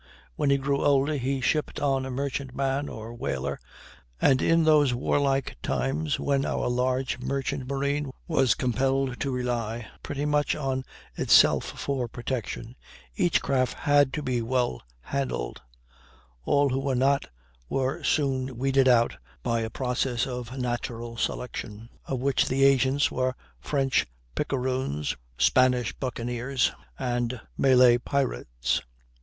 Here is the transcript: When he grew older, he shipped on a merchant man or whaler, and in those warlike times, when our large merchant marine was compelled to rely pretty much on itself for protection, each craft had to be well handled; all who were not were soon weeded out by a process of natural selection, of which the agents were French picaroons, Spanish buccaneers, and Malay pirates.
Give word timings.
When 0.35 0.49
he 0.49 0.57
grew 0.57 0.83
older, 0.83 1.13
he 1.13 1.41
shipped 1.41 1.79
on 1.79 2.07
a 2.07 2.09
merchant 2.09 2.55
man 2.55 2.89
or 2.89 3.13
whaler, 3.13 3.59
and 4.19 4.41
in 4.41 4.63
those 4.63 4.95
warlike 4.95 5.57
times, 5.61 6.19
when 6.19 6.43
our 6.43 6.69
large 6.69 7.19
merchant 7.19 7.67
marine 7.67 8.09
was 8.27 8.55
compelled 8.55 9.19
to 9.19 9.29
rely 9.29 9.89
pretty 10.01 10.25
much 10.25 10.55
on 10.55 10.85
itself 11.13 11.65
for 11.79 12.07
protection, 12.07 12.75
each 13.15 13.43
craft 13.43 13.75
had 13.75 14.11
to 14.13 14.23
be 14.23 14.41
well 14.41 14.81
handled; 15.01 15.61
all 16.45 16.69
who 16.69 16.79
were 16.79 16.95
not 16.95 17.25
were 17.69 18.03
soon 18.03 18.57
weeded 18.57 18.87
out 18.87 19.15
by 19.43 19.59
a 19.59 19.69
process 19.69 20.25
of 20.25 20.57
natural 20.57 21.15
selection, 21.15 21.89
of 22.05 22.19
which 22.19 22.47
the 22.47 22.63
agents 22.63 23.11
were 23.11 23.35
French 23.59 24.07
picaroons, 24.35 25.15
Spanish 25.37 25.93
buccaneers, 25.93 26.71
and 26.97 27.39
Malay 27.55 27.99
pirates. 27.99 28.81